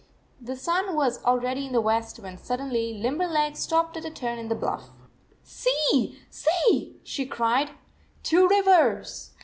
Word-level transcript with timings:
The 0.41 0.55
sun 0.55 0.95
was 0.95 1.23
al 1.25 1.37
ready 1.37 1.67
in 1.67 1.73
the 1.73 1.79
west, 1.79 2.17
when 2.17 2.35
suddenly 2.35 2.95
Limber 2.95 3.27
leg 3.27 3.55
stopped 3.55 3.95
at 3.95 4.03
a 4.03 4.09
turn 4.09 4.39
in 4.39 4.47
the 4.49 4.55
bluff. 4.55 4.89
"See, 5.43 6.17
see," 6.27 6.99
she 7.03 7.27
cried. 7.27 7.73
"Two 8.23 8.47
rivers." 8.47 9.35